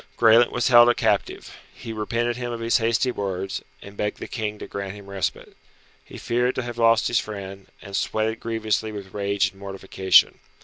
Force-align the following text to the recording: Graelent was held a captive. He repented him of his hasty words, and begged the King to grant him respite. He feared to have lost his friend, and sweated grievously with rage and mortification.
Graelent 0.17 0.51
was 0.51 0.69
held 0.69 0.89
a 0.89 0.95
captive. 0.95 1.55
He 1.75 1.93
repented 1.93 2.35
him 2.35 2.51
of 2.51 2.59
his 2.59 2.77
hasty 2.79 3.11
words, 3.11 3.61
and 3.83 3.95
begged 3.95 4.17
the 4.17 4.27
King 4.27 4.57
to 4.57 4.65
grant 4.65 4.95
him 4.95 5.05
respite. 5.07 5.55
He 6.03 6.17
feared 6.17 6.55
to 6.55 6.63
have 6.63 6.79
lost 6.79 7.07
his 7.07 7.19
friend, 7.19 7.67
and 7.83 7.95
sweated 7.95 8.39
grievously 8.39 8.91
with 8.91 9.13
rage 9.13 9.51
and 9.51 9.59
mortification. 9.59 10.39